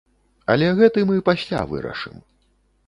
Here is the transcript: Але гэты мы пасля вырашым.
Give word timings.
Але 0.53 0.69
гэты 0.79 1.03
мы 1.11 1.21
пасля 1.31 1.61
вырашым. 1.73 2.15